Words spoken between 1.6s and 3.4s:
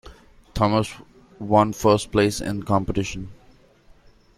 first place in the competition.